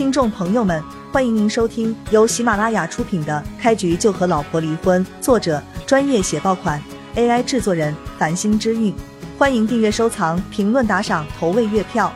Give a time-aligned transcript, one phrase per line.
[0.00, 6.82] 听众朋友们，欢迎您收听由喜马拉雅出品的《开局就和老婆离婚》，作者专业写爆款
[7.16, 8.94] ，AI 制作人繁星之韵。
[9.38, 12.10] 欢迎订阅、收藏、评论、打赏、投喂月票。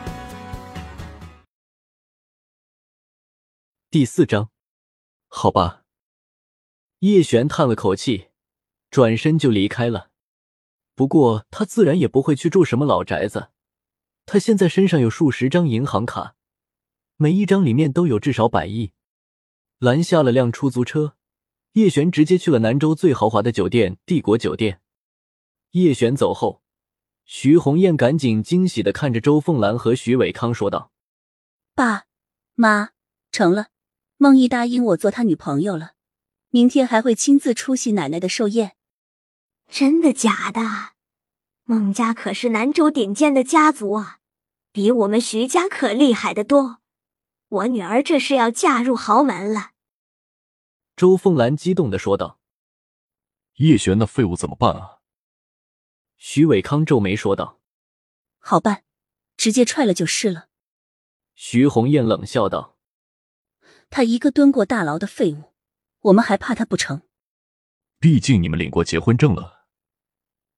[3.91, 4.49] 第四章，
[5.27, 5.83] 好吧。
[7.01, 8.29] 叶璇叹了口气，
[8.89, 10.09] 转身就离开了。
[10.95, 13.49] 不过他自然也不会去住什么老宅子，
[14.25, 16.33] 他现在身上有数十张银行卡。
[17.17, 18.91] 每一张里面都有至少百亿。
[19.79, 21.15] 拦下了辆出租车，
[21.73, 24.81] 叶璇直接去了南州最豪华的酒店——帝国酒店。
[25.71, 26.61] 叶璇走后，
[27.25, 30.91] 徐红艳赶紧惊喜的看着周凤兰和徐伟康说道
[31.75, 32.05] ：“爸
[32.55, 32.91] 妈，
[33.31, 33.67] 成了，
[34.17, 35.91] 孟毅答应我做他女朋友了，
[36.49, 38.75] 明天还会亲自出席奶奶的寿宴。
[39.69, 40.61] 真的假的？
[41.65, 44.19] 孟家可是南州顶尖的家族啊，
[44.71, 46.79] 比我们徐家可厉害的多。”
[47.47, 49.71] 我女儿这是要嫁入豪门了，
[50.95, 52.39] 周凤兰激动的说道
[53.57, 54.99] ：“叶璇那废物怎么办啊？”
[56.17, 57.59] 徐伟康皱眉说道
[58.39, 58.83] ：“好办，
[59.37, 60.49] 直接踹了就是了。”
[61.35, 62.77] 徐红艳冷笑道
[63.91, 65.53] ：“他一个蹲过大牢的废物，
[66.01, 67.03] 我们还怕他不成？
[67.99, 69.67] 毕竟你们领过结婚证了，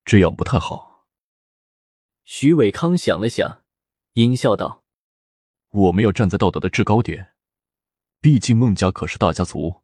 [0.06, 1.06] 这样不太好。”
[2.24, 3.64] 徐伟康想了想，
[4.14, 4.86] 阴笑道。
[5.72, 7.34] 我们要站在道德的制高点，
[8.22, 9.84] 毕竟孟家可是大家族。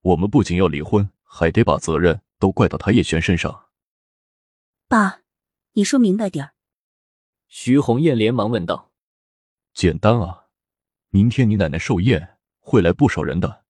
[0.00, 3.66] 我们不仅要离婚，还得把责任都怪到他叶璇身上。
[4.88, 5.22] 爸，
[5.72, 6.54] 你说明白点儿。
[7.48, 8.92] 徐红艳连忙问道
[9.74, 10.46] ：“简单啊，
[11.10, 13.64] 明天你奶奶寿宴会来不少人的，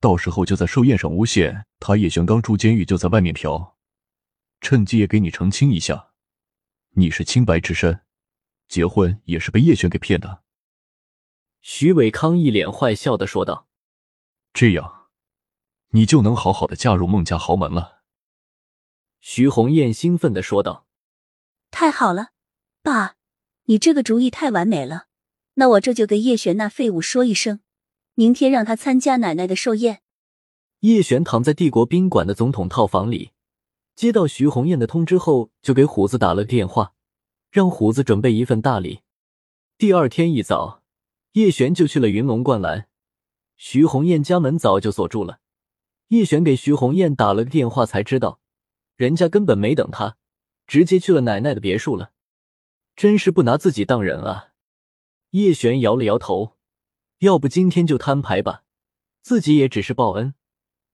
[0.00, 3.76] 到时候就在寿宴上诬陷他叶璇刚出监狱就在外面嫖，
[4.60, 6.10] 趁机也给你澄清一下，
[6.90, 8.00] 你是清白之身，
[8.68, 10.42] 结婚也是被叶璇给骗的。”
[11.64, 13.68] 徐伟康一脸坏笑的说道
[14.52, 15.06] ：“这样，
[15.90, 18.02] 你就能好好的嫁入孟家豪门了。”
[19.22, 20.88] 徐红艳兴奋的说道
[21.70, 22.30] ：“太好了，
[22.82, 23.14] 爸，
[23.66, 25.06] 你这个主意太完美了。
[25.54, 27.60] 那我这就给叶璇那废物说一声，
[28.14, 30.02] 明天让他参加奶奶的寿宴。”
[30.80, 33.30] 叶璇躺在帝国宾馆的总统套房里，
[33.94, 36.94] 接到徐红艳的通知后，就给虎子打了电话，
[37.52, 39.02] 让虎子准备一份大礼。
[39.78, 40.81] 第二天一早。
[41.32, 42.88] 叶璇就去了云龙观澜，
[43.56, 45.40] 徐红艳家门早就锁住了。
[46.08, 48.40] 叶璇给徐红艳打了个电话，才知道
[48.96, 50.18] 人家根本没等他，
[50.66, 52.12] 直接去了奶奶的别墅了。
[52.94, 54.48] 真是不拿自己当人啊！
[55.30, 56.58] 叶璇摇了摇头，
[57.20, 58.64] 要不今天就摊牌吧，
[59.22, 60.34] 自己也只是报恩。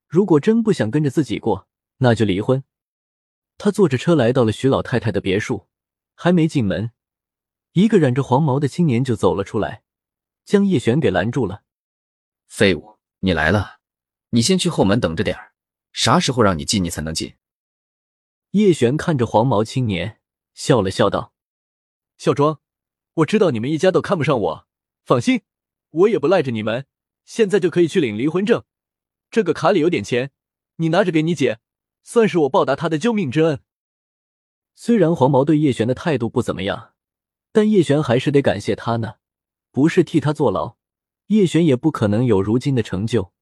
[0.06, 1.66] 如果真不想跟着自己过，
[1.96, 2.62] 那就离婚。
[3.56, 5.66] 他坐着车来到了徐老太太的别墅，
[6.14, 6.92] 还没进门，
[7.72, 9.82] 一个染着黄毛的青年就走了出来。
[10.48, 11.62] 将叶璇给拦住了。
[12.46, 13.80] 废物，你来了，
[14.30, 15.52] 你先去后门等着点儿，
[15.92, 17.36] 啥时候让你进，你才能进。
[18.52, 20.22] 叶璇看着黄毛青年，
[20.54, 21.34] 笑了笑道
[22.16, 22.60] ：“孝庄，
[23.16, 24.66] 我知道你们一家都看不上我，
[25.04, 25.42] 放心，
[25.90, 26.86] 我也不赖着你们，
[27.26, 28.64] 现在就可以去领离婚证。
[29.30, 30.30] 这个卡里有点钱，
[30.76, 31.58] 你拿着给你姐，
[32.02, 33.60] 算是我报答她的救命之恩。”
[34.74, 36.94] 虽然黄毛对叶璇的态度不怎么样，
[37.52, 39.16] 但叶璇还是得感谢他呢。
[39.70, 40.76] 不是替他坐牢，
[41.26, 43.32] 叶璇也不可能有如今的成就。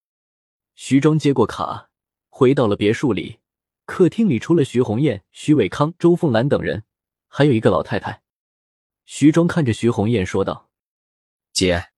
[0.74, 1.90] 徐庄接过卡，
[2.28, 3.40] 回到了别墅里。
[3.86, 6.82] 客厅里除了徐红艳、徐伟康、周凤兰等人，
[7.28, 8.22] 还有一个老太太。
[9.04, 10.68] 徐庄看着徐红艳说道
[11.54, 11.90] ：“姐，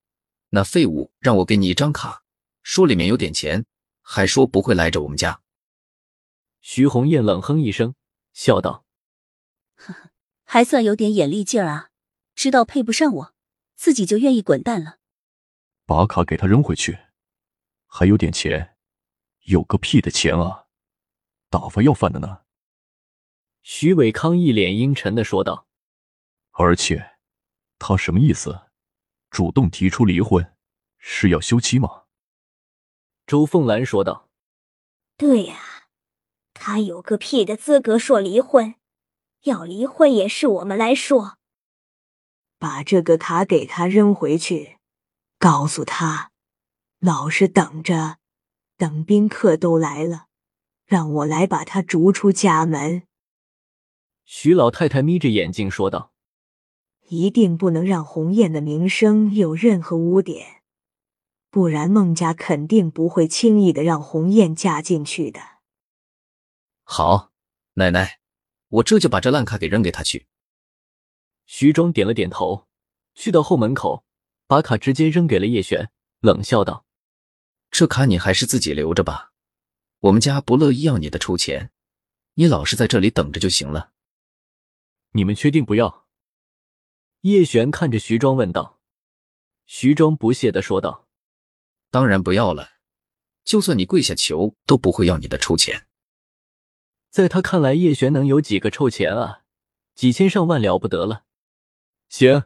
[0.50, 2.24] 那废物让我给你一张卡，
[2.62, 3.64] 说里面有点钱，
[4.02, 5.40] 还说不会赖着我们家。”
[6.60, 7.94] 徐红艳冷哼一声，
[8.34, 8.84] 笑道
[9.74, 10.10] ：“呵呵，
[10.44, 11.88] 还算有点眼力劲儿啊，
[12.34, 13.34] 知道配不上我。”
[13.78, 14.98] 自己就愿意滚蛋了，
[15.86, 16.98] 把卡给他扔回去，
[17.86, 18.76] 还有点钱，
[19.44, 20.66] 有个屁的钱啊！
[21.48, 22.40] 打发要饭的呢。
[23.62, 25.68] 徐伟康一脸阴沉的说道。
[26.50, 27.18] 而且，
[27.78, 28.62] 他什么意思？
[29.30, 30.56] 主动提出离婚，
[30.98, 32.06] 是要休妻吗？
[33.28, 34.28] 周凤兰说道。
[35.16, 35.56] 对呀，
[36.52, 38.74] 他有个屁的资格说离婚？
[39.42, 41.37] 要离婚也是我们来说。
[42.58, 44.78] 把这个卡给他扔回去，
[45.38, 46.32] 告诉他，
[46.98, 48.18] 老实等着，
[48.76, 50.26] 等宾客都来了，
[50.84, 53.04] 让我来把他逐出家门。
[54.24, 56.12] 徐老太太眯着眼睛说道
[57.08, 60.62] ：“一定不能让鸿雁的名声有任何污点，
[61.50, 65.40] 不然孟家肯定不会轻易的让鸿雁嫁进去的。”
[66.84, 67.30] 好，
[67.74, 68.18] 奶奶，
[68.68, 70.26] 我这就把这烂卡给扔给他去。
[71.50, 72.68] 徐庄点了点头，
[73.14, 74.04] 去到后门口，
[74.46, 75.90] 把卡直接扔给了叶璇，
[76.20, 76.84] 冷笑道
[77.72, 79.32] ：“这卡你还是自己留着吧，
[80.00, 81.72] 我们家不乐意要你的出钱，
[82.34, 83.92] 你老实在这里等着就行了。”
[85.12, 86.06] 你们确定不要？
[87.22, 88.78] 叶璇看着徐庄问道。
[89.64, 91.08] 徐庄不屑的说道
[91.90, 92.72] ：“当然不要了，
[93.42, 95.86] 就算你跪下求，都不会要你的臭钱。”
[97.08, 99.44] 在他看来，叶璇能有几个臭钱啊？
[99.94, 101.24] 几千上万了不得了。
[102.08, 102.44] 行，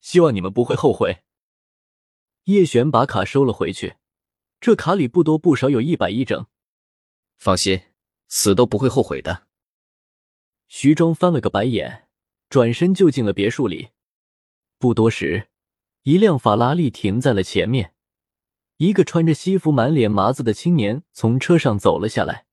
[0.00, 1.22] 希望你们不会后悔。
[2.44, 3.96] 叶璇把卡收了回去，
[4.60, 6.46] 这卡里不多不少有一百一整。
[7.36, 7.80] 放心，
[8.28, 9.46] 死都不会后悔的。
[10.68, 12.08] 徐庄翻了个白眼，
[12.48, 13.90] 转身就进了别墅里。
[14.78, 15.48] 不多时，
[16.02, 17.94] 一辆法拉利停在了前面，
[18.78, 22.46] 一个穿着西服、满脸麻子的青年从车上走了下来。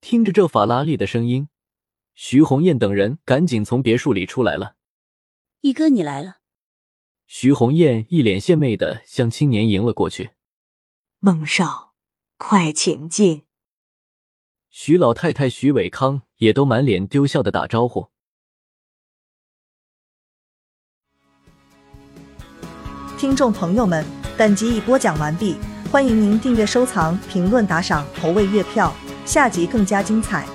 [0.00, 1.48] 听着这法拉利的声音，
[2.14, 4.76] 徐红艳等人赶紧从别墅里出来了。
[5.64, 6.40] 一哥，你来了。
[7.26, 10.32] 徐红艳一脸献媚的向青年迎了过去。
[11.20, 11.94] 孟少，
[12.36, 13.44] 快请进。
[14.68, 18.08] 徐老太太、徐伟康也都满脸丢笑的打招呼。
[23.16, 24.04] 听众朋友们，
[24.36, 25.56] 本集已播讲完毕，
[25.90, 28.94] 欢迎您订阅、收藏、评论、打赏、投喂月票。
[29.24, 30.46] 下集更加精彩。